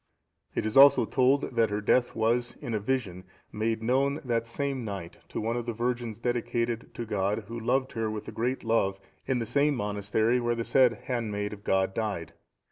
[0.55, 4.83] It is also told, that her death was, in a vision, made known the same
[4.83, 8.63] night to one of the virgins dedicated to God, who loved her with a great
[8.63, 12.33] love, in the same monastery where the said handmaid of God died.